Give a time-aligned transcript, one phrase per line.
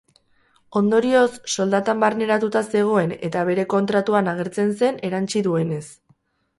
[0.79, 1.27] Ondorioz,
[1.57, 5.85] soldatan barneratuta zegoen eta bere kontratuan agertzen zen, erantsi duenez.